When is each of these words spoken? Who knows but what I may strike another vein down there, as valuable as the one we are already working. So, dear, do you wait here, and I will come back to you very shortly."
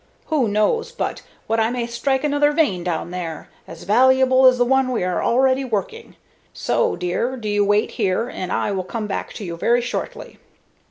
Who 0.33 0.47
knows 0.47 0.91
but 0.91 1.21
what 1.45 1.59
I 1.59 1.69
may 1.69 1.85
strike 1.85 2.23
another 2.23 2.51
vein 2.53 2.83
down 2.83 3.11
there, 3.11 3.49
as 3.67 3.83
valuable 3.83 4.47
as 4.47 4.57
the 4.57 4.65
one 4.65 4.91
we 4.91 5.03
are 5.03 5.23
already 5.23 5.63
working. 5.63 6.15
So, 6.53 6.95
dear, 6.95 7.37
do 7.37 7.47
you 7.47 7.63
wait 7.63 7.91
here, 7.91 8.27
and 8.27 8.51
I 8.51 8.71
will 8.71 8.83
come 8.83 9.05
back 9.05 9.31
to 9.33 9.45
you 9.45 9.55
very 9.57 9.79
shortly." 9.83 10.39